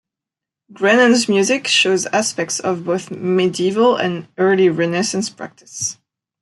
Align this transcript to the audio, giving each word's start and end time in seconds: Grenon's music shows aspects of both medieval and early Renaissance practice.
Grenon's 0.73 1.29
music 1.29 1.67
shows 1.67 2.07
aspects 2.07 2.59
of 2.59 2.85
both 2.85 3.11
medieval 3.11 3.97
and 3.97 4.27
early 4.35 4.67
Renaissance 4.67 5.29
practice. 5.29 5.99